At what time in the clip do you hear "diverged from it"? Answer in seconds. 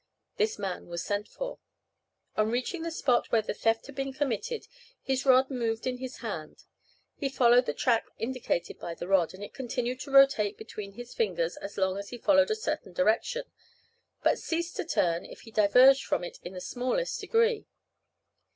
15.51-16.39